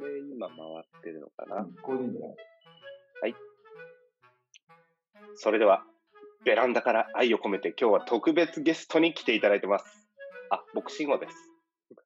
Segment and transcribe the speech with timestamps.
[0.00, 0.56] これ今回
[1.00, 2.36] ってるのかな、これでいいんじゃない？
[3.22, 3.34] はい。
[5.34, 5.84] それでは、
[6.44, 10.08] ベランダから愛を込めて今日は特別ゲストに来ていただいてます。
[10.50, 11.34] あ、僕、慎吾です。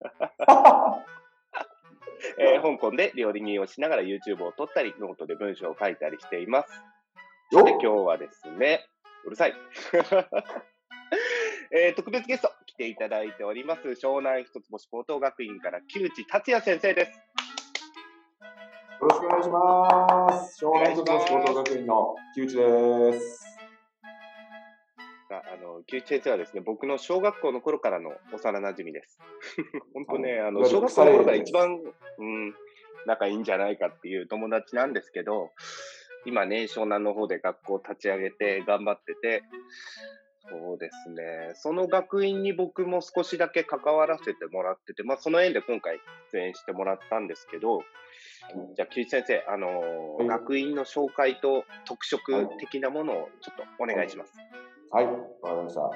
[2.39, 6.73] えー香港で料理人をしながら YouTube を撮ったり、ノートで文章を書いたりしています。
[7.53, 8.87] で今日はですね、
[9.25, 9.55] うるさい。
[11.71, 17.13] えー特別ゲスト来ていただいております、湘南一つ星高等学院から木内達也先生です。
[19.05, 20.65] よろしくお願いします。
[20.65, 23.59] 湘南一つ星高等学院の木内です。
[25.29, 29.19] あの木内先生はですね、僕の小学校の頃からの幼馴染です。
[29.93, 31.81] 本当ね、あの小学校の頃から一番、
[32.19, 32.55] うん、
[33.05, 35.51] 仲いいんじゃないかっていう友達なんですけど、
[36.25, 39.43] 今ね、湘南の方で学校立ち上げて頑張ってて、
[40.49, 46.01] そうですね、その学院に僕も少しだけ関わらせてもらってて、まあ、その縁で今回
[46.33, 47.83] 出演してもらったんですけど、
[48.77, 54.33] じゃあ、木内先生、あのーはい学院の紹介と特色的なものをちょっとお願いします。
[54.91, 55.91] はい、わかりました。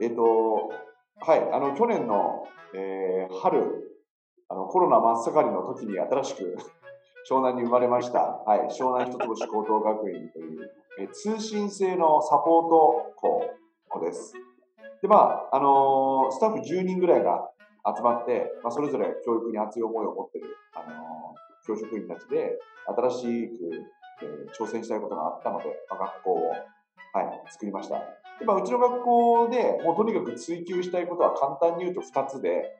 [0.00, 0.72] えっ、と、
[1.20, 3.92] はい、あの、去年の、えー春、
[4.48, 6.56] あの、コロナ真っ盛りの時に新しく
[7.28, 14.34] 湘南に生まれました、はい、湘南一つ星高等学院という、えー通信制のサポート校です。
[15.02, 17.50] で、まあ、あのースタッフ10人ぐらいが
[17.96, 23.26] 集まって、まあ、それぞれ教育に熱い思いを持ってる、あのー教職員たちで、新しく、
[24.22, 27.96] えー挑戦したいことがあったので、まあ、学校を、はい、作りました。
[28.38, 32.70] でまあ、うちの学校でもうとにかく追求したいことは簡単に言うと2つで、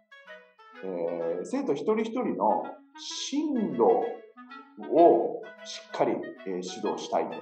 [0.84, 2.64] えー生徒一人一人の
[2.96, 3.82] 進路
[4.94, 6.12] をしっかり、
[6.46, 7.34] え指導したいと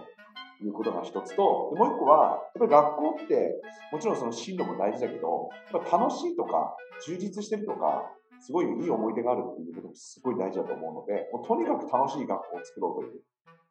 [0.64, 3.60] いうことが一つと、でもう一個は、やっぱり学校って、
[3.92, 8.10] もちろんその進路も大事だけど、やっぱ楽しいとか、充実してるとか、
[8.40, 13.22] すごいいい思い出があるっていうこともすごい大事だと思うので、もうとにかく楽しい学校を作ろうという、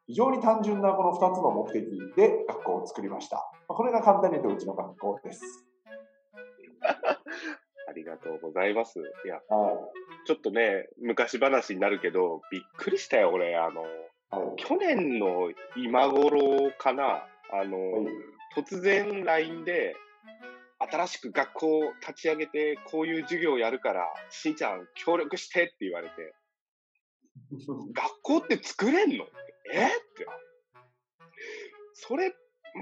[0.06, 1.84] 非常に単純なこの2つの目的
[2.16, 3.36] で学校を作りました。
[3.68, 5.66] まあこれが簡単に言うとうちの学校です。
[7.88, 9.00] ありがとうございます。
[9.00, 9.90] いや、は
[10.24, 13.56] ちょっとね、昔話になるけど、びっくりしたよ、俺。
[13.56, 13.86] あの、い。
[14.30, 14.56] はい。
[14.56, 18.06] 去年の今頃かな、あの、はい
[18.56, 19.94] 突然 LINE で、
[20.90, 26.34] 新しく学校を立ち上げて、こういう授業をやるから、しんちゃん協力してって言われて、
[27.92, 29.26] 学校って作れんの？
[29.72, 29.86] え？
[29.86, 30.26] って。
[31.92, 32.34] それ、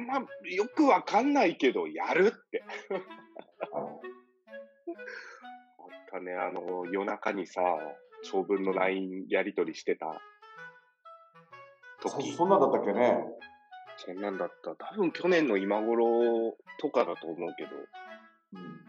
[0.06, 2.64] まあ、よくわかんないけど、やるって。
[2.90, 3.02] あっ
[6.10, 7.60] たね、あの、夜中にさ、
[8.22, 10.20] 長文の LINE やり取りしてた
[12.00, 12.30] 時。
[12.30, 13.24] そそんなんだったっけね。
[13.98, 14.74] そんなんだった。
[14.76, 17.70] 多分去年の今頃とかだと思うけど。
[18.54, 18.80] うん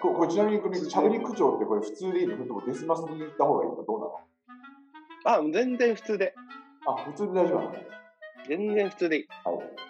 [0.00, 2.36] ここれちなみにこれ、しゃべり口調ってこれ普通でいいの？
[2.36, 3.98] それともデスマスに行った方がいいのどう
[5.26, 5.50] なの？
[5.50, 6.34] あ、全然普通で。
[6.86, 7.66] あ、普通で大丈夫なの？
[7.70, 7.86] はい、
[8.46, 9.28] 全然普通でいい。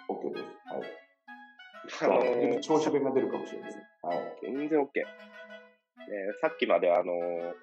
[0.09, 2.03] OK です。
[2.03, 2.17] あはい。
[2.17, 3.83] のー調子弁が出るかもしれないですね。
[4.01, 4.17] はい。
[4.41, 4.83] 全然 OK。
[4.83, 4.85] ね、
[6.41, 7.53] さっきまであのー、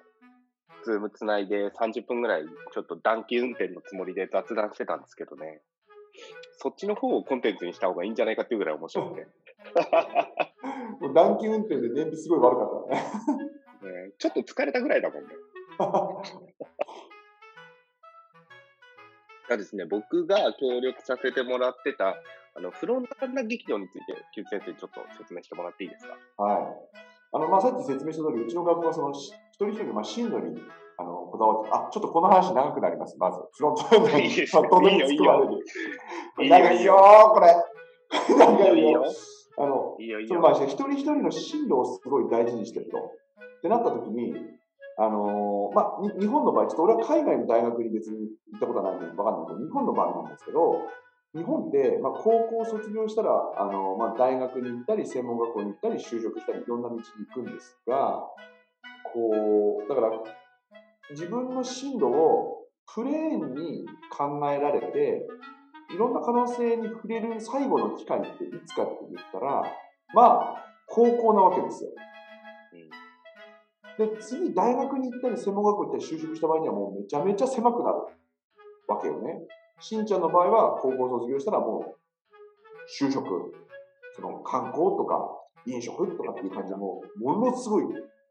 [0.85, 5.59] ズームつないで30分ぐらいちょっと短期運転のつもりで雑談してたんですけどね。
[6.57, 9.21] そっちの方をコンテンツにした方がいいんじゃないかっていうぐらい面白くて。
[9.21, 9.27] ね、
[11.01, 13.03] もう暖気運転で燃費すごい悪かったね。
[14.17, 15.29] ちょっと疲れたぐらいだもんね。
[19.49, 22.15] がですね、僕が協力させてもらってた、
[22.55, 26.05] あの、フロントランナー劇場について、木内先生にちょっと説明してもらっていいです
[26.37, 26.43] か？
[26.43, 26.65] はい。
[27.33, 30.61] あの、まあ、さっき説明した通り、うちの学校はその、し一人一人のまあ進路に、
[30.97, 33.39] あの、こだわって、あ、ちょっとこの話長くなります、まず。
[33.53, 35.55] フロントエンドに、いいですよまあ、とどり着くまでに。
[36.41, 37.55] いいよ長いよー、これ。
[38.37, 39.03] 長いよいいよ。
[39.59, 40.65] あの、いいよ、いいそのまあ、よ。
[40.65, 42.97] 一人一人の進路をすごい大事にしてると。
[42.97, 44.35] ってなった時に、
[44.99, 50.81] あのーまあ、に日本の場合、ちょっと俺は海外の大学に別に行ったことはないので分かんないけど、日本の場合なんですけど、
[51.35, 58.25] 日本って、まあ、高校を卒業したら、あのまあ、大学に行ったり、専門学校に行ったり、就職したり、いろんな道に行くんですが、
[59.13, 60.11] こう、だから、
[61.11, 65.25] 自分の進路をプレーンに考えられて、
[65.93, 69.63] いろんな可能性に触れる最後の機会っていつかって言ったら、
[70.13, 71.91] まあ、高校なわけですよ。
[73.97, 77.97] で、次、大学に行ったり、専門学校行ったり、就職した場合にはもうめちゃめちゃ狭くなる
[78.87, 79.41] わけよね。
[79.79, 81.97] しんちゃんの場合は、高校卒業したらもう、
[83.03, 83.53] 就職、
[84.15, 85.27] その観光とか
[85.65, 87.85] 飲食とかっていう感じで、もう、ものすごい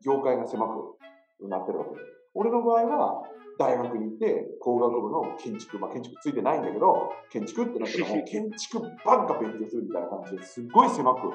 [0.05, 2.16] 業界が狭くなってるわけ。
[2.37, 3.23] 俺の場合は、
[3.59, 11.33] 大学に行って、工学部の建築、まあ建築ついてないんだけど、建築ってなったらもう 建築ばっか勉強するみたいな感じですっごい狭く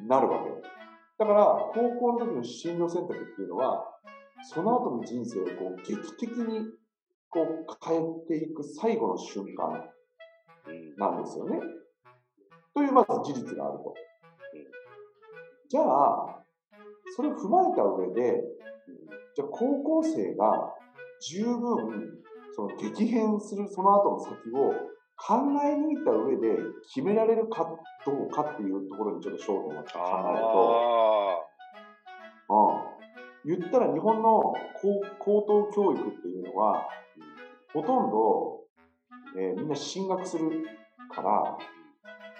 [0.00, 0.60] なるわけよ。
[1.16, 3.86] だから、高校の時の進路選択っていうのは、
[4.42, 6.66] その後の人生をこう劇的に
[7.30, 9.90] こう変えていく最後の瞬間
[10.66, 10.96] うん。
[10.96, 11.60] なんですよね。
[12.74, 13.94] というまず事実があると。
[15.68, 16.44] じゃあ、
[17.16, 18.42] それを踏まえた上で、
[19.34, 20.72] じゃあ高校生が
[21.20, 24.72] 十分その激変するその後の先を
[25.16, 25.34] 考
[25.64, 27.66] え抜いた上で決められるか
[28.04, 31.44] どうかっていうところにちょっと焦点を考えると、
[32.50, 32.64] あ
[33.44, 36.88] うん、言ったら日本の高高等教育っていうのは、
[37.72, 38.60] ほとんど、
[39.36, 40.66] えーみんな進学する
[41.14, 41.56] から、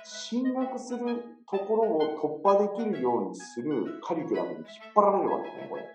[0.04, 5.93] 進学するところを突破できるようにするカリキュラムに引っ張られるわけね、これ。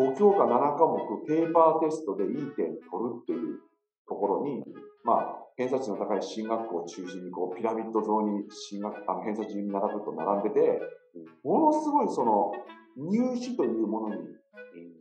[0.00, 3.60] 5教科7科目、ペーパーテストでいい点取るっていう
[4.08, 4.64] ところに、
[5.04, 10.80] まあ、偏差値の高い進学校を中心にこうピラミッド状に進学あの偏差値に並ぶと並んでて、
[11.44, 12.52] ものすごいその
[12.96, 14.24] 入試というものに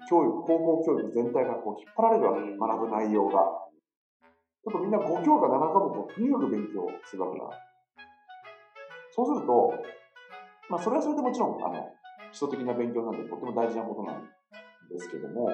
[0.10, 3.40] 教育、高校教育全体がこう引っ張られるわけ、学ぶ内容が。
[4.60, 7.48] ちょっとみんな5教科7科目をとにかく勉強するわけだ。
[9.16, 9.74] そうすると、
[10.70, 11.88] まあそれはそれでもちろん、あの、
[12.34, 14.39] 基礎的な勉強なんでとても大事なことなん
[14.90, 15.50] ですけども、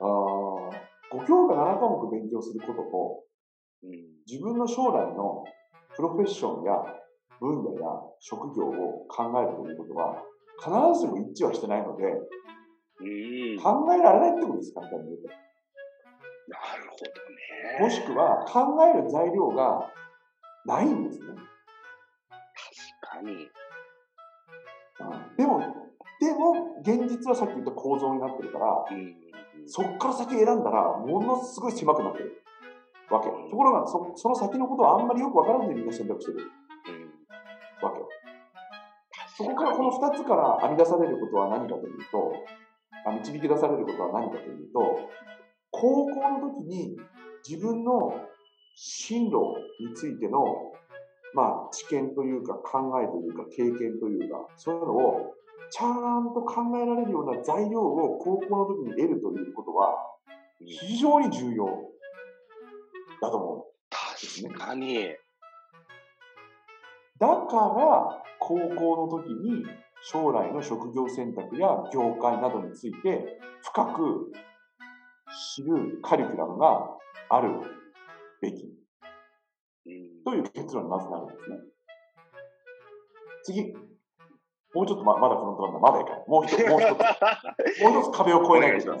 [0.00, 3.22] あー5教科7科目勉強することと、
[3.84, 5.44] うん自分の将来の
[5.94, 6.72] プロフェッションや
[7.38, 7.86] 分野や
[8.18, 10.22] 職業を考えるということは、
[10.58, 13.56] 必ずしも一致はしてないので、うん。
[13.56, 15.28] なる考えられないってことです、簡単に言うと。
[16.90, 17.88] ほどね。
[17.88, 19.92] もしくは考える材料が
[20.64, 21.26] ないんですね。
[22.28, 23.48] 確かに。
[25.36, 25.85] でも、
[26.20, 29.14] でも、現実はさっき言った構造になってるから、うん。
[29.66, 32.42] そっから先選んだら、ものすごい狭くなってる。
[33.10, 33.28] わけ。
[33.28, 36.38] ところがそ、その先のことはあんまりよくわからずにみんな選択してる。
[36.38, 37.86] うん。
[37.86, 38.00] わけ。
[39.36, 42.32] そこからこの2つから編み出されることは何かというと、
[43.04, 45.10] あ導き出されることは何かというと、
[45.70, 46.96] 高校の時に
[47.46, 48.14] 自分の
[48.74, 49.36] 進路
[49.80, 50.42] についての、
[51.34, 55.34] まあ、知見というか考えというか経験というか、そういうのを
[55.70, 59.94] ちゃんと考えられるような材料を高校の時に得るということは
[60.64, 61.66] 非常に重要
[63.20, 63.64] だと思う。
[63.90, 65.08] 確かに。
[67.18, 67.34] だか
[67.76, 69.64] ら、高校の時に
[70.02, 74.32] 将来の職業選択や業界などについて深く
[75.54, 76.86] 知るカリキュラムが
[77.30, 77.50] ある
[78.40, 78.64] べき
[79.86, 81.56] うんという結論にまずなるんですね。
[83.44, 83.95] 次。
[84.76, 86.24] もうちょっとままだフロントランナー、まだいかない。
[86.28, 86.92] もう一つ、もう一つ、
[87.80, 89.00] もう一つ壁を越えないといけない。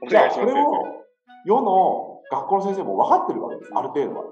[0.00, 0.30] おじゃあ。
[0.30, 1.04] それを
[1.44, 4.24] 世の学校の先生も分かってるわけです、ある程度は。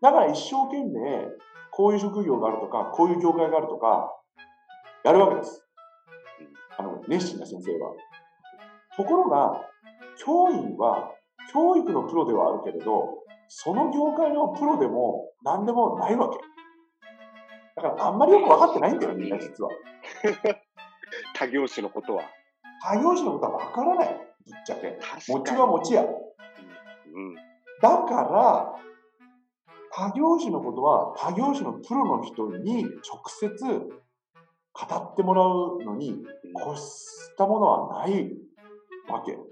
[0.00, 1.28] だから一生懸命、
[1.70, 4.16] こういう職業があるとか、こういう業界があるとか、
[5.04, 5.62] やるわけです。
[6.78, 7.92] あの、熱心な先生は。
[8.96, 9.60] ところが、
[10.16, 11.10] 教員は、
[11.52, 13.18] 教育のプロではあるけれど、
[13.48, 16.38] その業界のプロでも何でもないわけ。
[17.82, 19.70] だから、あんまりよく分かってないんだよ、みんな実は。
[21.34, 22.24] 他業種のことは。
[22.80, 24.08] 他業種のことは分からない。
[24.08, 24.98] ぶっちゃけ。
[25.00, 26.04] 確餅は餅や。
[26.04, 26.06] う
[27.20, 27.34] ん。
[27.80, 28.74] だから、
[29.90, 33.92] 他業種のことは他業種のプロの人に直接
[34.72, 38.32] 語ってもらうのにうん越したものはない
[39.08, 39.32] わけ。
[39.32, 39.42] 確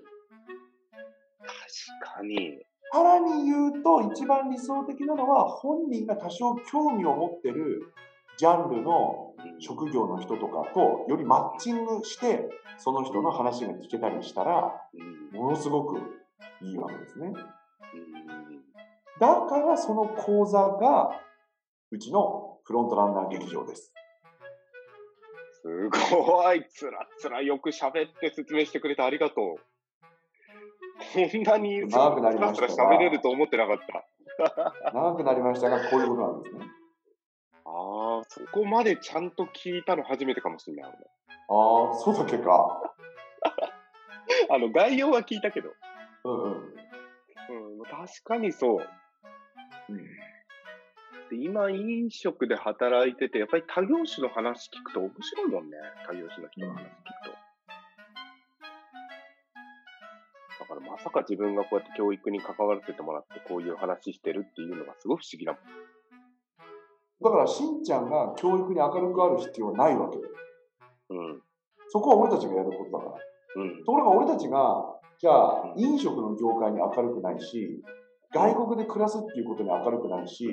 [2.00, 2.62] かに。
[2.92, 7.92] さらに言うと、一番理想的なのは、本人が多少興味を持ってる
[8.40, 14.72] ジャンルのうん職業の人とかとよりマッチングして、その人の話が聞けたりしたら、
[15.32, 15.98] うんものすごく
[16.62, 17.26] いいわけですね。
[17.26, 17.34] うん
[19.20, 21.10] だからその講座が
[21.90, 23.92] うちのフロントランナー劇場です。
[25.60, 26.66] すごい。
[26.70, 29.56] つらつらよく喋って説明してくれてありがとう。
[31.12, 34.92] こんなに長くなりましたが喋れると思ってなかった。
[34.94, 36.80] 長くなりましたが、こういうことなんですね。
[37.66, 40.90] ああ、そこまでちゃんと聞いたの初めてかもしれない。
[40.90, 42.94] ああ、そうだっけか。
[44.48, 45.72] 俺 あの、概要は聞いたけど。
[46.24, 47.78] うんうん。
[47.78, 48.88] うん、確かにそう。
[49.88, 50.06] うん
[51.30, 55.76] で今、飲食で働いてて、やっぱり他業種の話聞くと面白いもんね。
[56.04, 56.90] 他業種の人の話聞く
[57.24, 57.30] と。
[60.58, 65.89] だからまさか自分がこうやって教育に関わらせてもらって、こういう話してるっていうのがすごい不思議だもん。
[67.22, 70.16] だから、しんちゃんが教育に明るくある必要はないわけ。
[70.16, 71.42] うん。
[71.88, 73.18] そこは俺たちがやることだか
[73.56, 73.62] ら。
[73.62, 73.84] うん。
[73.84, 74.84] ところが俺たちが、
[75.18, 77.82] じゃあ、飲食の業界に明るくないし、
[78.32, 80.48] 外国で暮らすっていうことに明るくないし、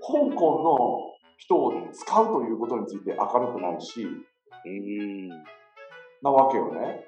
[0.00, 5.28] 香港の人を使うということについて明るくないし、うん。
[6.22, 7.04] なわけよね。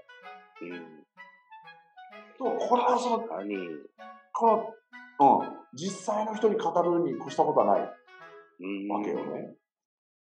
[0.62, 1.02] うん。
[2.38, 3.28] とこれはその。
[4.32, 4.46] こ
[5.20, 7.88] の、うん、実際の人に語るに越したことはないうん。
[8.88, 9.54] わけよね。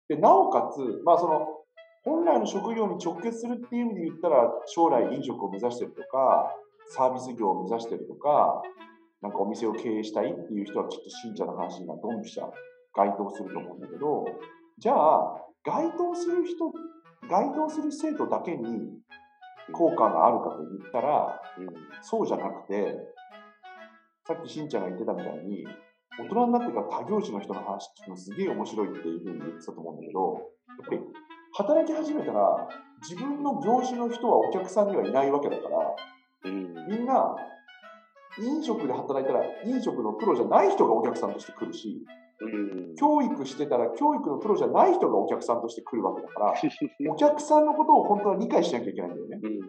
[0.08, 1.46] で、なおかつ、まあその、
[2.04, 6.54] 本来の職業に直結するっていう意味で言ったら、将来飲食を目指してるとか、
[6.90, 8.62] サービス業を目指してるとか、
[9.20, 12.48] なんかお店を経営したいっていう人はきっと信者の話にはドンピシャ
[12.94, 14.24] 該当すると思うんだけど、
[14.78, 16.72] じゃあ、該当する人、
[17.28, 18.88] 該当する生徒だけに
[19.72, 21.68] 効果があるかと言ったら、うん。
[22.00, 22.96] そうじゃなくて、
[24.26, 25.66] さっきしんちゃんが言ってたみたいに、
[26.18, 31.00] 大人になってから他業種の人の話聞くのすげえ面白いっていうふうに言ってたと思うんだけど、やっぱり
[31.52, 32.68] 働き始めたら、
[33.02, 35.96] 自分の業種の人はお客さんにはいないわけだから、
[36.44, 36.74] うん。
[36.88, 37.36] みんな、
[38.40, 42.04] 飲食で働いたら、飲食のプロじゃない人がお客さんとして来るし、
[42.40, 42.94] うん。
[42.96, 46.54] 教育してたら、教育のプロじゃない人がお客さんとして来るわけだから、
[47.10, 49.40] お客さんのことを本当は理解しなきゃいけないんだよね。
[49.42, 49.60] うん。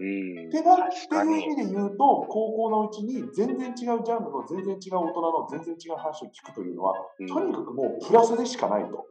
[0.00, 0.48] うん。
[0.48, 9.06] っていう意味で言うと、高校のうちに全然違うジャンルの全然違う大人の全然違う話を聞くというのは、うんとにかくもうプラスでしかないと。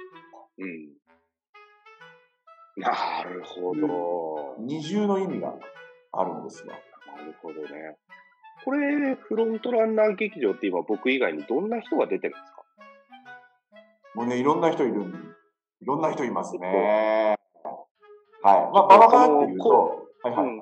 [0.57, 0.89] うん。
[2.77, 4.55] なるほど。
[4.59, 5.53] 二重の意味が
[6.13, 6.73] あるんですよ。
[7.07, 7.97] なるほどね。
[8.63, 12.63] これ、フロントランナー劇場って今僕以外にどんな人が出てるんですか？
[14.15, 15.09] もうね、いろんな人いるん
[15.81, 17.37] いろんな人いますね。
[18.43, 18.59] はい。
[18.73, 20.45] まあ、ババっていうと、はいはい。
[20.45, 20.61] うん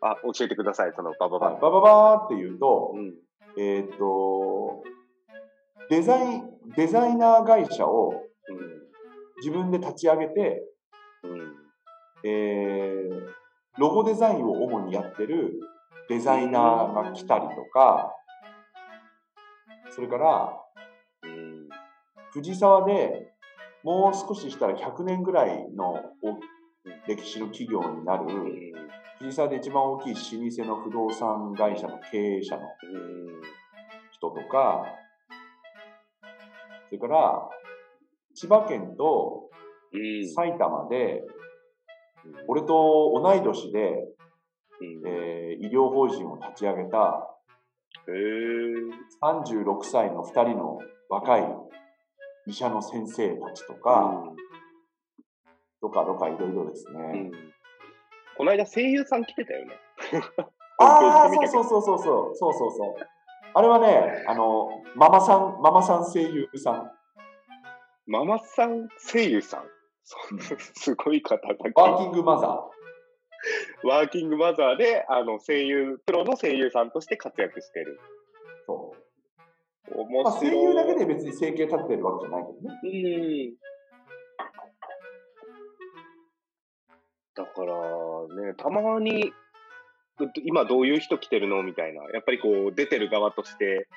[0.00, 3.14] あ、教えてください、そのバババはいバババーっていうと、うん。
[3.58, 4.82] えっ、と、
[5.88, 8.22] デザイン、デザイナー会社を
[9.38, 10.62] 自分で立ち上げて、
[11.22, 11.30] うん。
[11.32, 11.54] うん。
[12.24, 13.36] えー
[13.78, 15.60] ロゴデザインを主にやってる
[16.08, 18.10] デザイナーが来たりとか、
[19.94, 20.58] それから
[21.24, 21.68] うん。
[22.32, 23.32] 藤沢で
[23.82, 26.38] もう少ししたら100年ぐらいのお
[27.06, 28.24] 歴史の企業になる、
[29.18, 33.42] 藤沢で一番大きい老舗の不動産会社の経営者のうん。
[34.12, 34.84] 人とか、
[36.88, 37.48] それから
[38.34, 39.50] 千葉県と
[39.92, 40.28] うん。
[40.28, 41.22] 埼玉で、
[42.48, 43.78] 俺と同い年で、
[44.80, 45.06] うん。
[45.06, 47.26] えー医療法人を立ち上げた
[48.08, 48.90] へー
[49.22, 51.46] 36歳の2人の若い
[52.46, 54.22] 医者の先生たちとか、
[55.80, 57.30] とかとかいろいろですね。
[58.36, 58.38] ん。
[58.38, 59.72] この間声優さん来てたよね。
[60.78, 63.08] ああ、そうそうそうそうそう、そうそうそう。
[63.54, 66.92] あれはね、あの、ママさん、ママさん声優さん、
[68.06, 69.68] ママさん声優さん？
[70.74, 72.70] すごい方だワーキングマザ
[73.82, 77.98] ワーキングマザーで、あの、声優、プロの声優さんとして活躍してる。
[78.62, 78.66] ー。
[78.66, 80.00] そう。
[80.02, 80.64] 面まあ、声白い。
[80.64, 82.80] 優だけで別に生計立ててるわけじゃないけどね。
[82.82, 82.86] う
[83.52, 83.75] ん。
[87.36, 89.32] だからね、たまに、
[90.44, 91.62] 今どういう人来てるの？
[91.62, 93.88] みたいな、やっぱりこう、出てる側として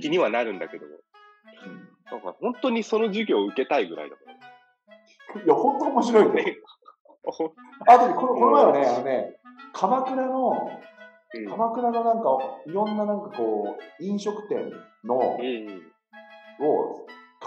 [0.00, 6.44] 気にはなるんだけど、うんだから本当にその授業を受けたいぐらいだもんいや、本当面白いね。
[6.44, 6.56] ね。
[7.86, 9.40] あとね、このこの前はね、あのね、
[9.72, 10.50] 鎌倉の、
[11.32, 14.72] うん鎌倉のなんか、いろんななんかこう、飲食店
[15.04, 15.82] の、をうん。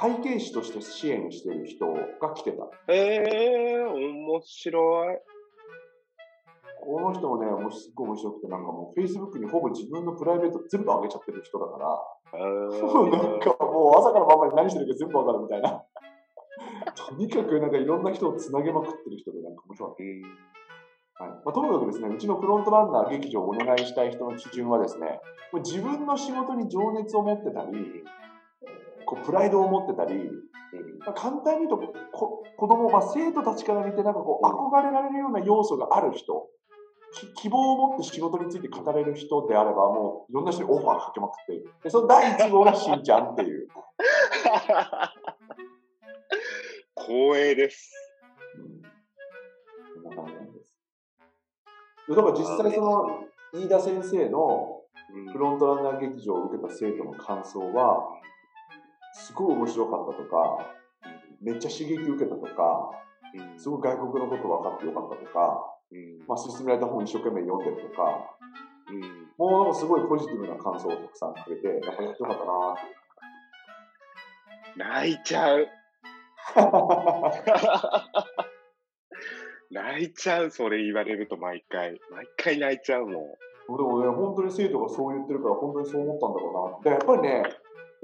[0.03, 2.67] 会計士として支援してる人が来てた。
[2.91, 5.17] えー、面白い。
[6.83, 11.87] この人もね、もうすっごい面白くて、なんかもう Facebook にほぼ自分のプライベート全部上げちゃってる人だから、
[12.35, 15.85] え なんかもう朝から晩まで何してるか全部わかるみたいな。
[17.07, 20.03] とにかくなんかいろんな人をつなげまくってる人でなんか面白かった。
[20.03, 20.21] うん
[21.15, 25.21] はいまあ、とにかくですね、うちのフロントランナー劇場をお願いしたい人の基準はですね、
[25.63, 28.03] 自分の仕事に情熱を持ってたり、
[29.13, 30.15] こうプライドを持ってたり、
[31.05, 36.47] まあ、簡単に言うとこ子供、まあ、生徒たちから見てなんかこう憧れられるような要素がある人、
[37.13, 41.61] き希望を持って仕事について語れる人であれば、もういろんな人にオファーかけまくって。
[41.83, 43.67] でその第1号がしんちゃんっていう。
[46.95, 47.91] 光栄です。
[48.57, 48.81] うん、
[50.03, 50.73] こんな感じなんです。
[52.07, 54.79] でだから実際その飯田先生の
[55.13, 58.19] うんフロントランナー劇場を受けた生徒の感想は、
[59.13, 60.75] すごい面白かったとか、
[61.41, 62.91] めっちゃ刺激受けたとか、
[63.33, 68.37] うんすごい外国のこと分かってよかったとか、うんまあ、勧められた本一生懸命読んでるとか、
[68.89, 72.81] うんもうなんかすごいポジティブな感想をたくさんくれて、やっぱりやってよかったなって
[74.75, 75.67] 泣いちゃう。
[79.71, 81.99] 泣いちゃう、それ言われると毎回。
[82.11, 83.13] 毎回泣いちゃうもん。
[83.13, 83.19] で
[83.69, 86.83] もね、本当に生徒がそう言ってるから、本当にそう思ったんだろうな。
[86.83, 87.43] でやっぱりね、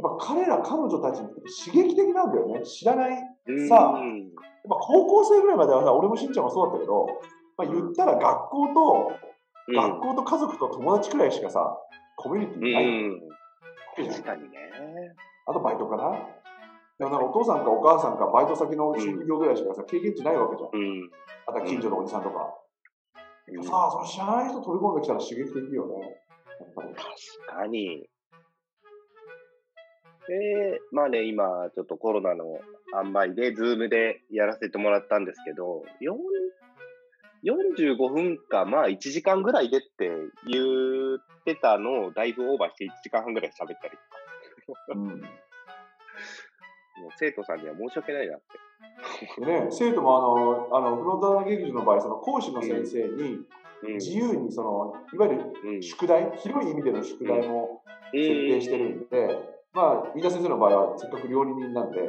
[0.01, 2.63] やっぱ彼ら、彼女たちって刺激的なんだよね。
[2.63, 3.17] 知らない。
[3.67, 7.07] さあっぱ高校生ぐらいまではさ、俺もしんちゃんもそうだったけど、
[7.57, 9.29] まあ、言ったら学校と、うん
[9.71, 11.77] 学校と家族と友達くらいしかさ、
[12.17, 13.21] コミュニティないん。
[14.09, 14.57] 確かにね。
[15.45, 16.17] あとバイトかな
[16.97, 20.69] でもなんかお父さんかお母さんかバイト先の職業ぐらいしかさ、経験値ないわけじゃん。
[20.73, 21.11] うん。
[21.45, 22.49] あとは近所のおじさんとか。
[23.53, 26.17] うんさあ、その知らない人飛び込んできたら刺激的よね。
[26.73, 26.93] 確
[27.45, 28.09] かに。
[30.29, 32.59] で、まあね、今、ちょっとコロナの
[33.03, 36.17] 塩梅で、 Zoom でやらせてもらったんですけど、よん
[37.43, 40.11] 45分か、まあ1時間ぐらいでって
[40.45, 40.61] 言
[41.15, 43.97] ってたのをだいぶオーバーして1時間半ぐらい喋ったり
[44.67, 45.19] とか、うん、もう
[47.17, 49.41] 生徒さんには申し訳ないなって。
[49.41, 53.39] でね、生徒もあの、あの、フロントラン劇場の場合、その講師の先生に
[53.81, 53.93] うん。
[53.95, 55.81] 自由にその、いわゆるうん。
[55.81, 57.81] 宿題、広い意味での宿題も
[58.13, 58.21] うん。
[58.21, 59.48] 設定してるんで、
[59.79, 61.99] まあ、飯田先生の場合はせっかく料理人なんで、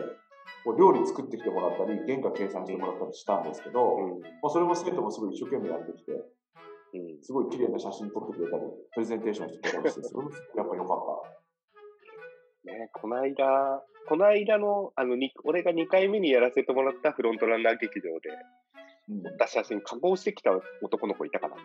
[0.65, 8.63] こう料理作ってきてもらったり、原価計算してもらったりしたんですけど、うんまあ、それも生徒もすごい一生懸命やってきて、うんすごい綺麗な写真撮ってくれたり、
[8.93, 11.41] プレゼンテーションしてくれたりして、それもやっぱ良かっ
[12.67, 19.15] ね、この間、この間の、あの、に俺が2回目にやらせたもらったフロントランナー劇場で、た。
[19.15, 20.51] うん、撮った写真、加工してきた
[20.83, 21.63] 男の子いたからね。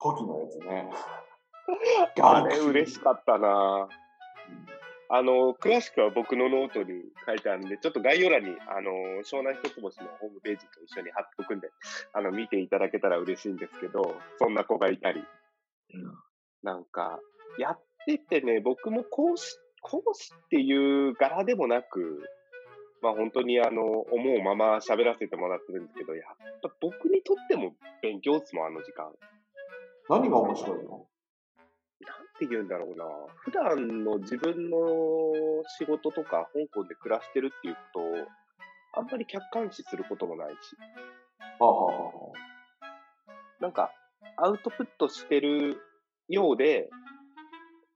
[0.00, 0.90] 古希のやつね。
[2.22, 3.88] あれ、嬉しかったな
[5.10, 8.90] あの、詳しくは僕のノートに書いてあるんで、ちょっと概要欄に、あの、
[9.22, 11.68] 湘南一つ星のホームページと一緒に貼っておくんで、
[12.12, 15.22] あの、見ていただけたら嬉しいんですけど、そんな子がいたり。
[16.62, 17.20] なんか、
[17.58, 22.22] やっててね、僕も講師、講師っていう柄でもなく、
[23.02, 29.12] まあ本当にあの、思うまま喋らせてもらってるんですけど、やっぱ僕にとっても勉強っすもん、あの時間。
[30.08, 31.06] 何が面白いの？
[32.38, 33.04] て言うんだろうな。
[33.36, 34.78] 普段の自分の
[35.78, 38.26] 仕事とか、香港で暮らしてるっていうことを、
[38.96, 40.76] あんまり客観視することもないし、
[41.58, 42.12] はあ、はあは
[43.60, 43.92] なんか、
[44.36, 45.80] アウトプットしてる
[46.28, 46.90] ようで、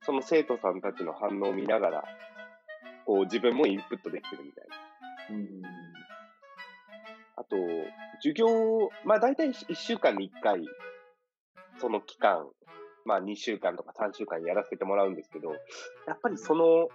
[0.03, 2.05] その生徒さんたちの反応を見ながら、
[3.05, 4.77] こう自分もインプットできてるみたいな。
[4.77, 4.79] あ、
[5.31, 5.63] うん
[7.41, 7.57] あと、
[8.17, 10.65] 授業、まあ大体1週間に1回、
[11.79, 12.51] その期間、
[13.05, 16.89] まあ2週間とか3週間やらせてもらうんですけど、やっぱりその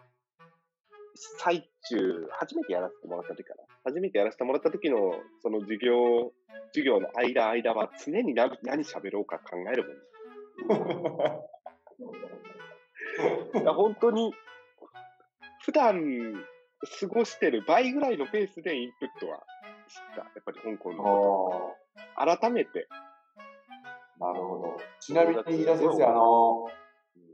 [1.15, 3.63] 最中、初めてやらせてもらった時かな。
[3.83, 6.31] 初めてやらせてもらった時のその授業、
[6.67, 9.95] 授業の間、間は常に何何喋ろうか考えるもん。
[13.61, 14.33] いや本当に、
[15.63, 16.45] 普段
[16.99, 19.43] 過ごしてる倍ぐらいのペースでインプットは
[19.87, 20.21] した。
[20.21, 21.75] やっぱり香港のこ
[22.15, 22.39] あと。
[22.39, 22.87] 改めて。
[24.19, 24.77] あ、なるほど。
[24.99, 26.67] ちなみに飯田先生、あの、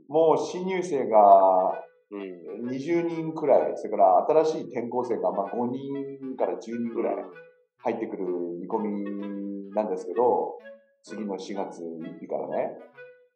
[0.08, 2.66] もう新入生がうん。
[2.66, 7.14] 20人くらい、それから新しい転校生がまあ5人から10人くらい
[7.78, 8.24] 入ってくる
[8.60, 10.58] 見込みなんですけど、
[11.02, 12.76] 次の4月1日からね。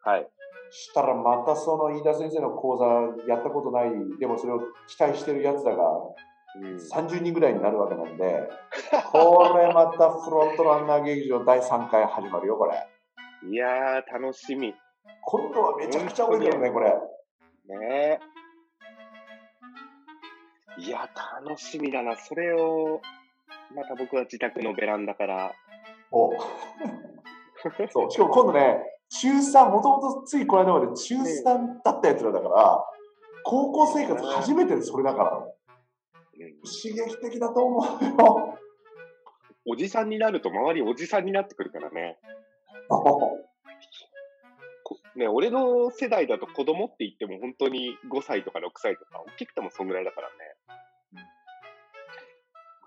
[0.00, 0.28] はい。
[0.70, 5.84] したらまたその飯田先生の講座やったことない、でもそれを期待してるやつらが
[6.56, 8.48] うん30人ぐらいになるわけなんで、
[9.12, 12.72] これまたフロントランナー劇場第3回始まるよ、これ。
[13.50, 14.74] いやー、楽しみ。
[15.22, 16.90] 今度はめちゃくちゃ多いけどね、これ。
[17.78, 18.20] ね
[20.78, 20.80] え。
[20.80, 21.08] いや、
[21.46, 22.16] 楽しみだな。
[22.16, 23.02] それを、
[23.74, 25.52] また僕は自宅のベランダから。
[26.10, 26.32] お
[27.92, 28.78] そうしかも今度ね、
[29.08, 32.84] 中3、もともとついこの間まで中3だったやつらだから、
[33.44, 35.54] 高校生活初めてでそれだから、うん
[36.64, 38.58] 刺激的だと思うよ。
[39.66, 42.18] おじさんになると周りおじさんになってくるからね。
[42.88, 43.40] こ
[45.16, 50.34] ね、俺の世代だと子供って言っても本当に5歳とか6歳とか、大きくてもそんぐらいだからね。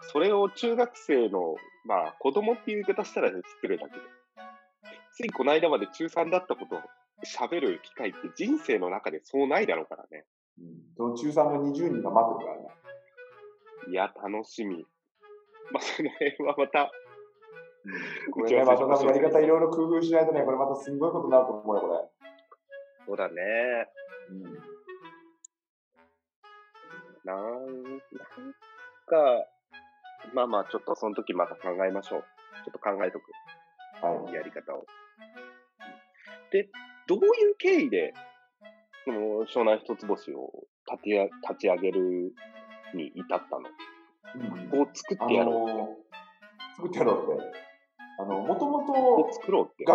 [0.01, 4.01] それを中学生の、まあ子供っていう言い方したら失礼だけど、
[5.13, 6.79] ついこの間まで中3だったことを
[7.25, 10.25] 喋る機会って人生の中でそうないだろうからね。
[10.59, 12.69] うんその中3の20人が待ってるからね。
[13.89, 14.85] いや、楽しみ。
[15.71, 16.91] まあ、その辺はまた、
[18.31, 22.27] これね、また多分やり方いろいろ工夫しないとね、これまたすごいことになると思うよ、これ。
[23.05, 23.89] そうだね。
[24.29, 24.77] うん
[27.27, 28.01] なん、なん
[29.05, 29.45] か、
[30.33, 32.23] まあまあ、ちょっとその時また考えましょう。
[32.63, 33.31] ちょっと考えとく。
[34.01, 34.33] はい。
[34.33, 34.85] やり方を。
[36.51, 36.69] で、
[37.05, 38.13] どういう経緯で、
[39.03, 40.51] その湘南一つ星を
[40.89, 42.33] 立てや立ち上げる
[42.93, 43.69] に至ったの？
[44.35, 45.71] うんこう作ってやろうって。
[45.71, 45.97] あの
[46.77, 47.66] 作ってやろうって。
[48.27, 49.85] あの、もともことう作ろうって。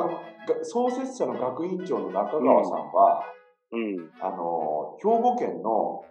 [0.64, 3.24] 創設者の学院長の中川さんは、
[3.72, 4.10] うん。
[4.20, 6.04] あの、兵庫県の、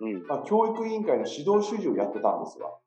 [0.00, 0.26] うん。
[0.26, 2.80] まあ、教育委員会の指導主事をやってたんですよ。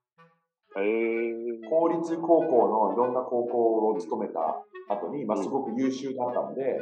[0.77, 1.69] へえ。
[1.69, 6.77] 公立高校のいろんな高校を務めた後に、まあ、すごく優秀だったんで、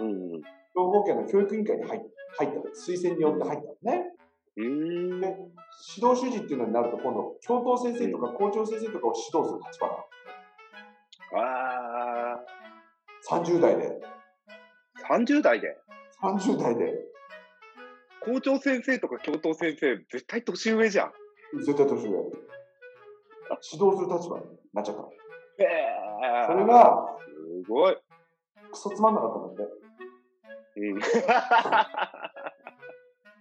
[0.00, 0.30] うん。
[0.32, 0.42] 兵
[0.74, 2.00] 庫県の教育委員会に入っ
[2.36, 4.12] 入ったの推薦によって入ったのね。
[4.56, 5.20] うん。
[5.20, 5.26] で
[5.96, 9.98] 指導主事っていうのになると、今度、教頭先生とか校長先生とかを指導する立場なの。
[11.34, 12.40] ああ、
[13.28, 14.00] 30代で。
[15.08, 15.76] 30代で
[16.22, 16.94] ？30代で。
[18.20, 21.12] 校長先生とか教頭先生、絶対年上じゃん。
[21.64, 22.08] 絶対年上。
[23.72, 25.08] 指導する立場になっちゃったの。
[25.08, 25.14] へ
[25.64, 26.46] え。
[26.46, 27.96] それが、すごい。
[28.70, 29.72] クソつまんなかったんだって。
[30.80, 30.98] うん。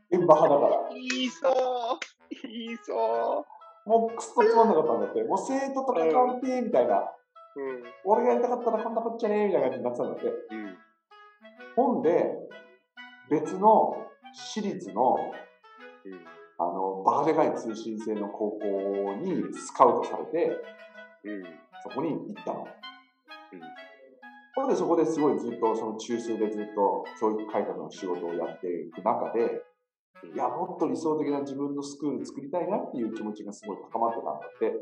[0.10, 0.90] 現場派だから。
[0.94, 1.54] 言いそう。
[2.44, 3.46] 言いそ
[3.86, 5.24] もうクソつまんなかったんだって。
[5.24, 7.12] もう生徒と関わって、みたいな。
[8.06, 10.26] 俺がやりたかったらこんなこっちゃねえみたいな感じになってたんだって。
[10.28, 10.78] うん。
[11.76, 12.34] ほんで、
[13.30, 15.16] 別の私立の
[16.06, 16.26] うん。
[16.60, 20.58] あのバカでかい通信制の高校にスカウトされて、
[21.24, 21.44] うん。
[21.84, 22.68] そこに行ったの。
[23.54, 23.88] うん
[24.68, 29.62] でそこですごいずっとその中枢でずっと教育改革の仕事をやっていく中で、
[30.34, 34.74] いや、もっと理想的な自分のスクール作りたいなっていう気持ちがすごい高まってたんだって。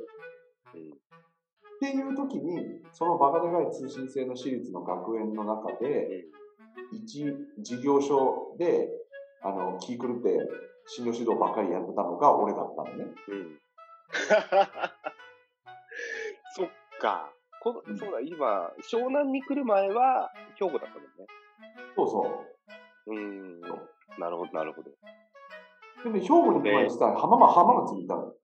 [1.81, 6.25] うんっていう時に、そのバカでかい通信制の私立の学園の中で、
[6.91, 7.25] 一
[7.59, 8.89] 事業所で、
[9.43, 10.37] あの、気狂って
[10.87, 13.05] 進路指導ばっかりやってたのが俺だったのね。
[13.27, 13.59] うん。
[16.55, 17.31] そっか。
[17.61, 21.25] こうんそうだ、今、湘南に来る前は兵庫だったもんね。
[21.95, 22.45] そうそ
[23.07, 23.13] う。
[23.13, 23.59] うん。
[24.19, 24.91] なるほど、なるほど。
[26.03, 28.35] でね、兵庫に行く前に実は浜松浜松にいたの。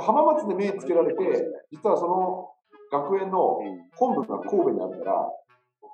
[0.00, 1.20] 浜松で目つけられて、
[1.70, 2.50] 実はその
[2.90, 3.58] 学園の
[3.96, 5.30] 本部が神戸にあるから、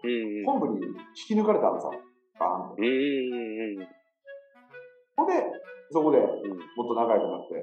[0.04, 0.44] うん。
[0.44, 0.86] 本部に
[1.28, 1.90] 引き抜かれたのさ。
[2.38, 2.82] バーンと。
[5.16, 5.32] ほんで、
[5.90, 6.26] そこでうん。
[6.26, 7.54] もっと仲良くなって、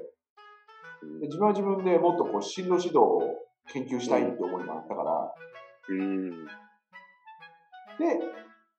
[1.20, 3.20] で自分は自分でもっとこう進路指導を
[3.72, 5.34] 研究したいって思いがあったから、
[5.88, 6.46] うん。
[7.98, 8.18] で、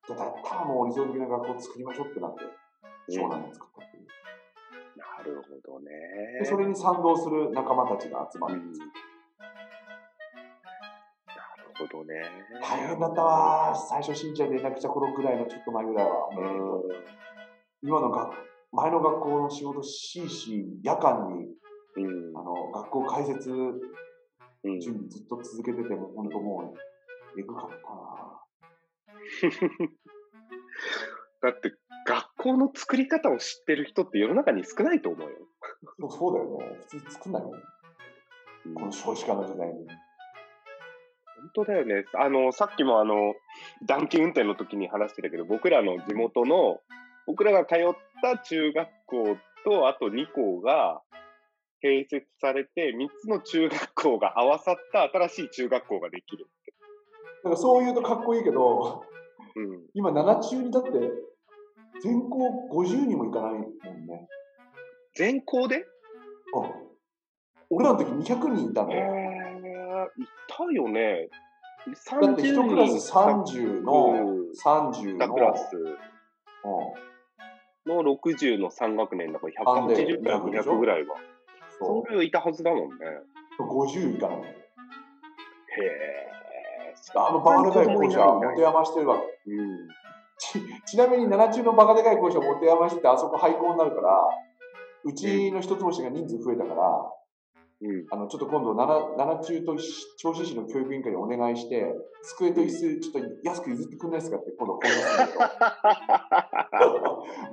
[0.08, 2.44] だったらもう理想的な学校を作りましょうってなって、
[3.08, 3.75] 湘南に作った
[5.26, 5.90] るほどね。
[6.40, 8.54] で、それに賛同する仲間たちが集まる。
[8.54, 8.84] うんな
[11.62, 12.14] るほどね。
[12.62, 13.88] 大変だったわー。
[13.88, 16.28] 最初、しんちゃん連絡した頃ぐらいのちょっと前ぐらいは。
[16.28, 16.88] う
[17.82, 18.34] 今の学
[18.72, 21.46] 前の学校の仕事しいし、夜間にん。
[21.96, 24.80] うんあの学校開設うん。
[24.80, 26.78] 準備ずっと続けてても、本当もう、
[27.38, 28.36] えぐかったな
[31.42, 31.85] だって、学
[32.36, 35.36] 校の作り方を知ってる人って世の中に少ないと思うよ。
[36.10, 36.78] そうだよね。
[36.88, 37.52] 普通作んないもん。
[38.74, 39.86] この少子化の時代に。
[41.36, 42.04] 本当だよね。
[42.14, 43.34] あの、さっきもあの、
[43.86, 46.80] 暖気運転の時に話してたけど、僕らの地元の、
[47.26, 47.78] 僕らが通っ
[48.22, 51.02] た中学校と、あと2校が
[51.82, 56.46] 併設されて、3つの中学校が合わさった新しい中学校ができる。
[57.44, 59.04] だからそう言うとかっこいいけど、
[59.54, 59.86] うん。
[59.94, 60.90] 今7中にだって、
[62.02, 63.62] 全校50人もいかないもん
[64.06, 64.28] ね。
[65.14, 65.84] 全校で？
[66.54, 66.70] あ
[67.70, 68.96] 俺らの時200人いたんよ。
[68.96, 71.28] ー、いたよね。
[72.20, 74.12] だって1クラス30の、
[74.64, 75.94] 30の、クラスうん
[77.86, 81.16] の60の3学年だからなんで180から200でしょ200ぐらいは。
[81.78, 82.96] そそんぐらいはいたはずだもんね。
[83.60, 83.62] う。
[83.62, 84.38] 50いかない。
[84.38, 86.26] へえ。
[87.14, 89.50] あのバカでかい校舎持て余してるわけ。
[89.52, 89.88] うん。
[90.38, 94.28] ち ちなみに7中のバカでかい校舎持て余しててあそこ廃校になるから、
[95.04, 97.12] うちの一つ星が人数増えたから、
[97.82, 98.06] うん。
[98.10, 105.38] あのちょっと今度 7, 7中と銚子市の教育委員会にお願いして、机と椅子ちょっと安く譲ってくんないですかって今度交渉すると。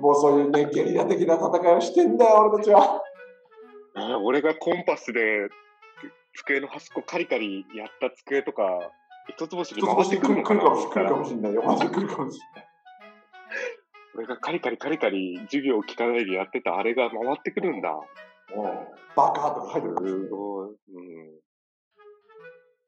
[0.00, 3.02] もうそういうね、ゲリラ的な戦いをしてんだよ、俺たちは。
[3.96, 5.48] あ俺がコンパスで
[6.34, 8.90] 机の端っこカリカリやった机とか、
[9.28, 11.62] 一つ星に一つ回してくるのかな来るかもし来るかもしれないよ。
[11.62, 12.73] 来るかもしれ ない。
[14.16, 17.90] 俺がカリカリカリカリ授業を聞かないでやってたあれが回ってくるんだ。
[17.90, 18.06] も
[18.62, 19.94] うバカとか書いてる。
[19.96, 20.68] すごい。
[20.68, 20.76] うん。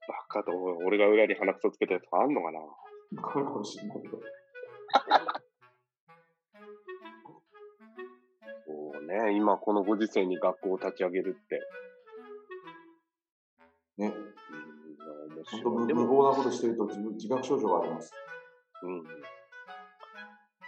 [0.07, 0.53] バカと、
[0.87, 2.61] 俺が裏に鼻くそつけたやつあんのかな
[3.23, 4.21] 来るかもしれないけど。
[8.67, 11.61] そうね、今このご時世に学校を立ち上げるって。
[13.99, 18.13] ね、うん、面本当無謀なことしてると自分自覚症状があります。
[18.83, 19.05] うん。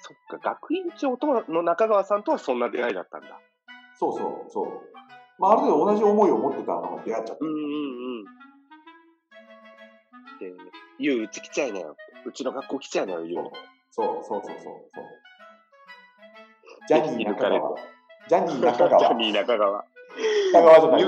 [0.08, 3.40] そっか、学院長との中川さんとはそんな出会いだったんだ。
[3.98, 4.66] そうそうそう。
[5.38, 7.44] まあ、ある程度同じ思いを持ってたのが出会っちゃった。
[7.44, 8.24] うんうんうん。
[10.38, 10.52] で、
[10.98, 11.96] ゆう、うち来ちゃいなよ。
[12.24, 13.50] うちの学校来ちゃいなよ、ゆう。
[13.90, 15.04] そうそうそうそうそう。
[16.88, 17.76] ジャニー中川。
[18.28, 19.14] ジャニー中ジャ川。
[19.14, 19.84] ニー中川。
[20.52, 21.02] 中川じゃない。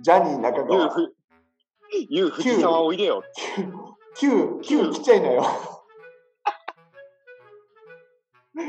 [0.00, 1.14] ジャニー中ゆう、
[2.08, 3.22] ゆう、藤沢おいでよ。
[4.16, 5.44] 9、9来ちゃいなよ。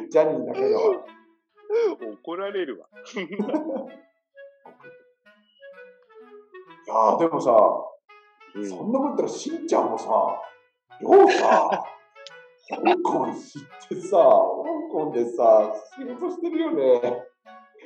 [0.10, 1.06] ジャニーだけど。
[2.24, 2.88] 怒られるわ。
[6.88, 7.52] いやーでもさ、
[8.56, 10.10] うんそんなこと言ったらしんちゃんもさ、
[11.02, 11.84] ようさ、
[12.70, 13.36] 香港行っ
[13.88, 14.24] てさ、香
[14.92, 17.24] 港でさ、仕事してるよね。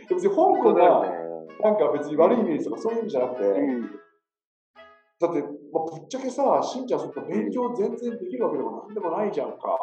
[0.09, 1.23] 別に香港が、ね。
[1.61, 3.81] なんか別に悪いイメージとかそういう意味じゃなくて、うん。
[3.81, 9.77] だって、まあ、ぶっちゃけさ、しんちゃんそっか勉強全然できるわけでもなんでもないじゃんか。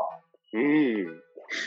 [0.53, 1.23] うん。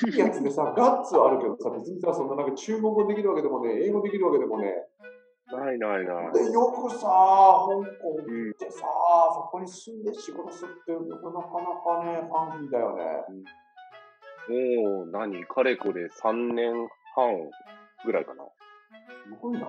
[0.07, 4.87] いいやつでさ、ガッツはあるけどさ、別にさ、そんななんか中国語できるわけでもね、英語できるわけでもね、
[5.51, 6.33] ないないない。
[6.33, 7.83] でよくさ、香港
[8.25, 8.47] うん。
[8.47, 8.81] 行ってさ、
[9.33, 13.03] そこに住んで仕事するって、なかなかね、ファンキーだよね。
[14.49, 16.73] もう、何かれこれ3年
[17.15, 17.49] 半
[18.05, 18.43] ぐらいかな。
[18.43, 18.49] す
[19.39, 19.67] ごいな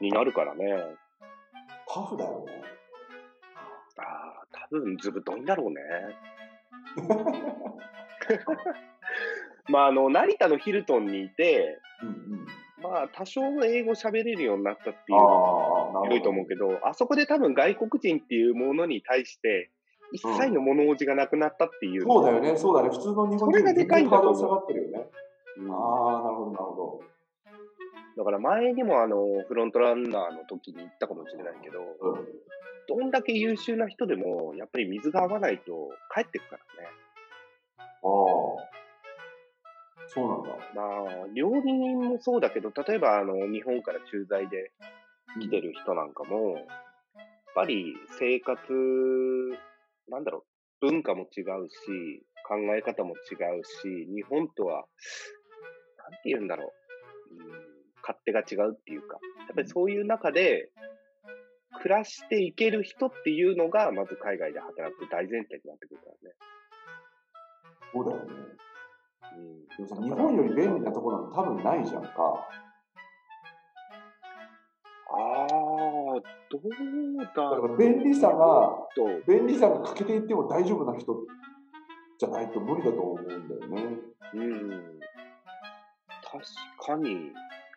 [0.00, 0.64] になるからね。
[1.88, 2.62] タフだよね。
[3.98, 5.80] ああ、多分ずぶといんだろうね。
[9.68, 12.46] まあ、あの、成田のヒルトンにいて、うんうん。
[12.82, 19.70] まあ、多少英語喋れるようになったっていうのは広いと思うけど、あそこで多分外国人っていうものに対して、
[20.12, 22.02] 一切の物おじがなくなったっていう。
[22.02, 22.90] そうだよね、そうだね。
[22.90, 25.06] 普通の日本人それがでかいんだと思う下がってるよね。
[25.56, 27.00] うんああ、なるほど、なるほ
[28.16, 29.16] だから前にもあの、
[29.48, 32.10] フロントランナーの時に言ったかもしれないけど、ど。
[32.10, 32.26] うん。
[32.86, 36.88] どんだけ優秀な人でも、やっぱり水が合わないと帰ってくからね。
[37.78, 38.83] ああ。
[40.08, 40.50] そうなんだ。
[40.74, 40.82] ま
[41.24, 44.72] あ、料理人もそうだけど、例えばあの、日本から駐在で
[45.40, 46.64] 来てる人なんかも、やっ
[47.54, 48.58] ぱり生活、
[50.08, 50.44] なんだろ
[50.80, 54.84] う、文化も違うし、考え方も違うし、日本とは、
[55.98, 56.72] なんて言うんだろ
[57.30, 57.48] う、うん、
[58.02, 60.70] 勝手が違うっていうか、やっぱりそういう中で、
[61.82, 66.34] 暮らしていける人っていうのが、まず海外で働く大前提になってくるからね。
[67.92, 68.64] そうだよね。
[69.32, 72.48] うんでもさ、日本より便利なところなんて多分ないじゃんか。
[75.10, 77.68] ああ、どうだだかろう。
[77.68, 78.34] ら便利さが、
[78.94, 81.26] と、便利さが欠けていっても大丈夫な人
[82.18, 83.82] じゃないと無理だと思うんだよね。
[84.34, 85.00] うん。
[86.22, 86.44] 確
[86.86, 87.32] かに、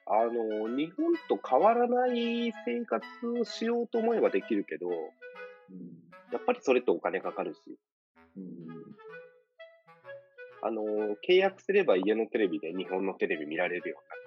[0.07, 3.05] あの、日本と変わらない生活
[3.39, 4.97] をしようと思えばできるけど、うん。
[6.31, 7.61] やっぱりそれってお金かかるし、
[8.35, 8.67] うん。
[10.61, 10.83] あの、
[11.27, 14.21] 契約すれば家のテレビで日本のテレビ見られるようになる。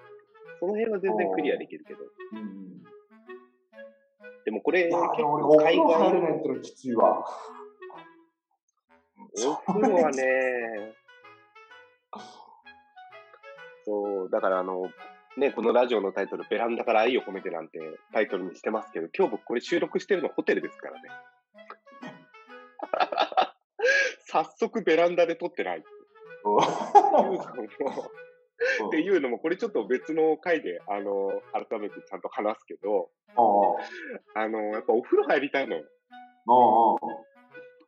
[0.60, 2.00] その辺は全然クリアできるけど。
[2.32, 2.82] うん。
[4.44, 7.24] でもこれ、結構海呂入れ外ないってのはきついわ。
[9.66, 10.94] お風呂はね、
[13.84, 14.90] そう、だからあの、
[15.36, 17.78] ね、このラジオのタイトル、ベランダから愛を込めてなんて
[18.12, 21.08] タイトルにしてますけど、今日僕これ収録してるのホテルですからね。
[24.26, 25.84] 早速ベランダで撮ってない
[28.86, 33.10] っていうのも、これちょっと別の回で、あの、改めてちゃんと話すけど、
[34.34, 35.84] あの、やっぱお風呂入りたいのよ。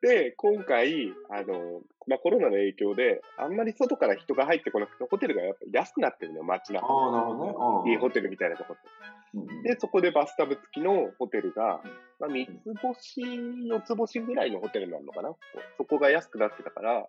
[0.02, 6.84] で、今回、あの、まあ、コロナの影響で、あんまり外から人が入ってこなくて、ホテルがやっぱ安くなってるのよ、街中。
[6.84, 7.92] ああ、なるほどね。
[7.92, 8.88] いいホテルみたいなとこって。
[9.34, 11.80] うんで、そこでバスタブ付きのホテルが、
[12.18, 15.34] まあ、3つ星、4つ星ぐらいのホテルなのかな
[15.78, 17.06] そこが安くなってたから、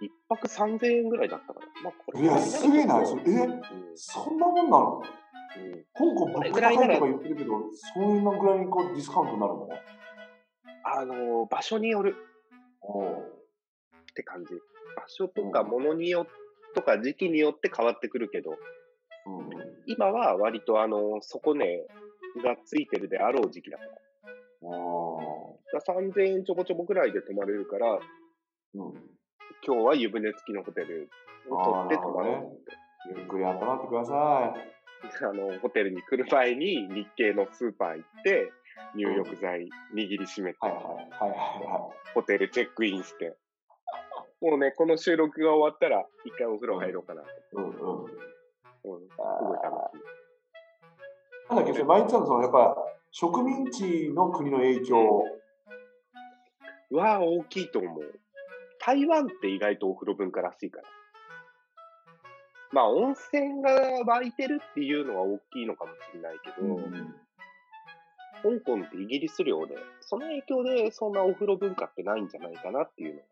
[0.00, 1.66] 1泊3000円ぐらいだったから。
[1.82, 3.26] まあ、これいやすげえなそれえ？
[3.26, 3.62] うん
[3.94, 5.02] そんなもんなの？
[5.56, 7.50] うん香港物価高いとか言ってるけど、
[7.94, 9.66] そういうのぐらいにこうディスカウントになるの？
[9.66, 9.82] ね。
[10.84, 12.16] あの、場所による
[12.80, 13.14] おっ
[14.14, 14.54] て感じ。
[14.96, 16.26] 場所とか物によ
[16.74, 18.56] とか時期によって変わってくるけど、うん。
[19.86, 21.86] 今は割とあの、底値
[22.42, 23.90] がついてるであろう時期だから。
[23.90, 23.96] あ
[25.72, 27.98] だから3000円ちょぼちょぼぐらいで泊まれるから、
[28.74, 28.94] うん。
[29.66, 31.10] 今日は湯船付きのホテル
[31.50, 32.34] を取って泊まろう。
[32.34, 32.90] と思って。
[33.16, 34.54] ゆっくり温まってくださ
[35.22, 38.52] あの、ホテルに来る前に日系のスーパー行って、
[38.94, 40.58] 入浴剤握りしめて、
[42.14, 43.36] ホテルチェックインして、
[44.40, 47.22] もうね、この収録が終わったら、一回お風呂入ろうかな。
[47.52, 47.70] うんうん。
[47.70, 48.16] うん、す
[48.82, 50.02] ごいあ楽しい。
[51.50, 52.76] ーなんだっけ、毎日のその、やっぱ、
[53.10, 55.24] 植民地の国の影響。
[56.92, 58.20] は大きいと思う。
[58.80, 60.88] 台湾って意外とお風呂文化らしいから。
[62.72, 63.70] まあ、温泉が
[64.06, 66.76] 湧いてるっていうのは大きいのかもしれないけど、
[68.42, 73.20] 香港ってイギリス領で、その影響でそんなお風呂文化ってないんじゃないかなっていうの。
[73.20, 73.26] ま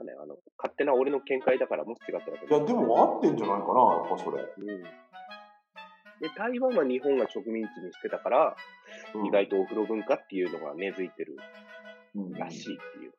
[0.00, 4.42] あね、あの勝手な俺の見解だからもし違ったらいや、でも合ってんじゃないかな、やっぱそれ。
[4.42, 4.82] うん。
[6.20, 8.56] で、台湾は日本が植民地にしてたから、
[9.14, 11.36] うん意外とお風呂文化っていうのが根付いてる
[12.14, 13.12] うんらしいっていう。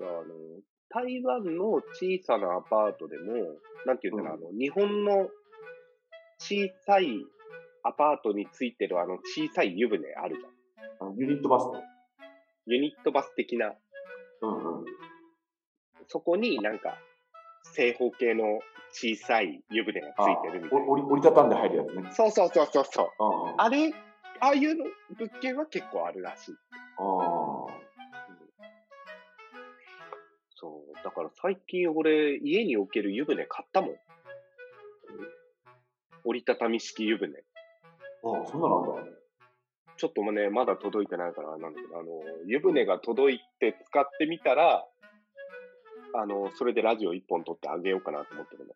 [0.00, 0.28] だから、あの、
[0.90, 5.28] 台湾の小さなアパートでも、なんていうんだろう、あの、日本の
[6.38, 7.26] 小さい
[7.82, 11.08] アパートについてるあの小さい湯船あるじゃん。
[11.10, 11.82] あのユニットバスね。
[12.66, 13.74] ユニットバス的な、
[14.42, 14.84] うんうん。
[16.06, 16.96] そこになんか、
[17.74, 18.60] 正方形の
[18.92, 20.86] 小さい湯船がついてるみたいな。
[20.86, 22.10] お折りたたんで入るやつね。
[22.12, 23.10] そうそうそうそうそう。
[23.18, 23.60] うんうん。
[23.60, 23.90] ああれ、
[24.40, 24.84] ああいうの
[25.18, 26.54] 物件は結構あるらしい。
[26.98, 27.02] あ
[30.60, 31.04] そう。
[31.04, 33.96] だから最近俺、家に置ける湯船買ったもん。
[36.24, 37.38] 折りたたみ式湯船。
[37.38, 39.10] ああ、そんなのあんだ。
[39.96, 44.84] ちょっともね、まだ届いてないからなんだけど、あの、湯船が届いて使ってみたら、
[46.14, 48.74] あの、それでラジオ一本撮ってあげようかなと思ってるの。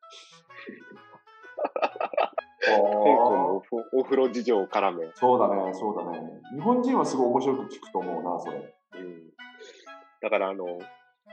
[2.65, 5.11] 香港 のお風呂事情を絡め。
[5.15, 6.41] そうだね、そうだね。
[6.55, 8.75] 日本人はすごい面白く聞くと思うな、それ。
[9.01, 9.31] うん。
[10.21, 10.79] だからあの、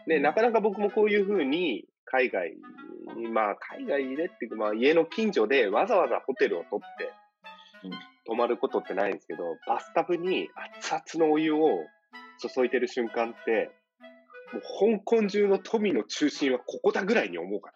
[0.07, 2.55] ね、なかなか僕もこういうふうに海外
[3.15, 7.13] に、まあ海外でっていうか、まあ家の近所でわざわざホテルを取って
[7.83, 7.91] うん
[8.25, 10.49] 泊まることってないんですけど、バスタブに
[10.83, 11.85] 熱々のお湯を
[12.39, 13.71] 注いでる瞬間って、
[14.53, 14.59] も
[14.95, 17.75] う香港中の富の中心はここだぐらいに思うから。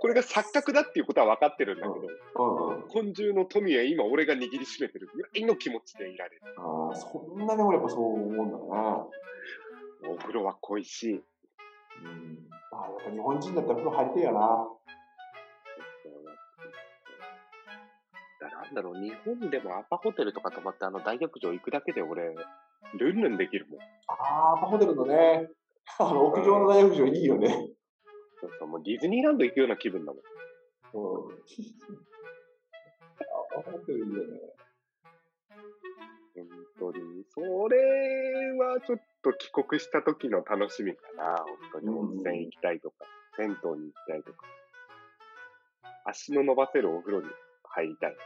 [0.00, 2.06] これが錯覚だっていうことは分かってるんだけど、
[2.36, 2.82] うんうん。
[2.82, 6.42] 香港中の富は今俺が握りしめてるぐらいの気持ちでいられる。
[6.56, 8.62] ああ、そんなに俺やっぱそう思うんだね。
[10.04, 11.14] お風呂は恋しい。
[11.14, 11.22] うん。
[12.72, 14.68] ああ、やっぱ日本人だったら風呂入りてえよな。
[18.40, 22.34] だなんだろう、日本でもアパホテルとか泊まってあの大浴場行くだけで俺、
[22.98, 23.80] ルンルンできるもん。
[24.08, 25.48] ああ、アパホテルのね、
[25.98, 27.68] あの屋上の大浴場いいよね。
[28.42, 30.22] そうそうもうディズニーランド行くような気分だもん。
[30.94, 31.32] うん。
[33.56, 34.40] アパホテルいいよね。
[36.34, 37.24] 本当に。
[37.32, 41.36] それはちょっと帰国した時の楽しみかな。
[41.72, 44.44] 本当に温泉行きたいとか、銭湯に行きたいとか。
[46.04, 47.28] 足の伸ばせるお風呂に
[47.62, 48.16] 入りたい。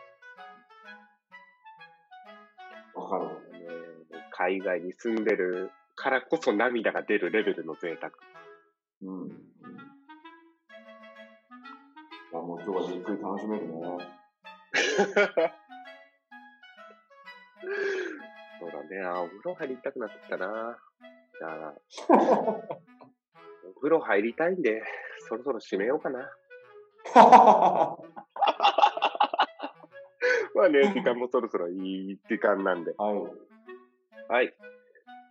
[2.95, 3.27] わかる。
[3.53, 3.67] ね
[4.31, 8.13] 海外に住んでるからこそ涙が出るレベルの贅沢。
[9.03, 9.47] うん。
[12.41, 12.47] うん。
[12.47, 13.75] いや、もう今日はじっくり楽しめるね。
[18.61, 19.03] そうだね。
[19.05, 20.79] あ、お風呂入りたくなってきたな。
[21.39, 21.75] じゃあ、
[23.69, 24.83] お風呂入りたいんで、
[25.29, 26.31] そろそろ閉めようかな。
[30.55, 32.95] まあね、時間もそろそろいい時間なんで。
[32.97, 33.17] はい。
[34.29, 34.55] はい。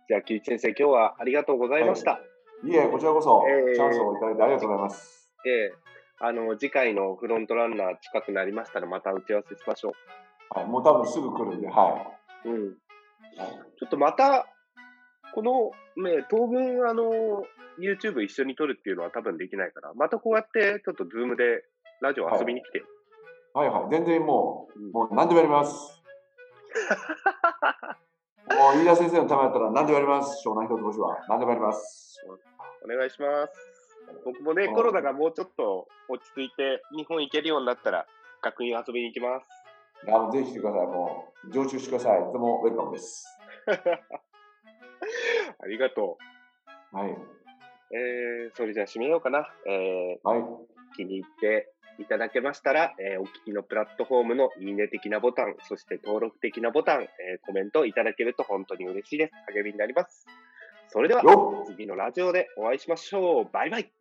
[0.08, 2.20] じゃあ、木内先生、今日はありがとうございました。
[2.62, 5.34] いえ、こちらこそ、えーチャンスをいただいてありがとうございます。
[5.44, 5.74] ええ
[6.18, 9.92] あの、次回のフロントランナー近くなりましたら、また打ち合わせしましょ
[10.50, 12.12] はい、もう多分すぐ来るんで、は
[12.44, 12.50] う。
[12.50, 12.56] うん。
[12.56, 13.38] い。
[13.38, 13.48] はい
[13.78, 14.46] ちょっとまた、
[15.34, 15.70] この、
[16.02, 17.44] ね、当分、あの、
[17.78, 21.64] YouTube 一緒に撮るっていうのは多分できないから、またこうやって、ちょっとズームで
[22.00, 22.82] ラジオ遊びに来て。
[23.52, 23.90] はいはい。
[23.90, 26.02] 全然もうんう、もう何でもやります。
[28.48, 30.46] もう飯田先生のためだったら何でもやります。
[30.46, 31.18] 湘南一つ星は。
[31.28, 32.24] 何でもやります。
[32.82, 33.75] お願いします。
[34.24, 38.06] 僕もね、うんコロナがもうちょっと落ち着いて、日本行けるようになったら、
[38.42, 39.46] 学院遊びに行きます。
[40.06, 40.86] いやもうぜひ来てください。
[40.86, 42.20] もう、常駐してください。
[42.20, 43.26] とてもウェルカムです。
[45.58, 46.18] ありがと
[46.92, 47.10] はい。
[47.10, 47.16] う。
[47.92, 49.52] えー、それじゃあ締めようかな。
[49.66, 50.40] えはい。
[50.40, 50.56] ー、
[50.96, 59.32] 気に入っていただけましたら、えーお聞きのプラットフォームのいいね的なボタン、そして登録的なボタン、えーコメントいただけると本当に嬉しいです。
[59.54, 60.26] 励みになります。
[60.88, 61.22] それでは、
[61.66, 63.44] 次のラジオでお会いしましょう。
[63.52, 63.95] バイバイ。